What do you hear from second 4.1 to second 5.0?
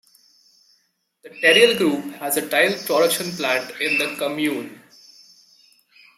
commune.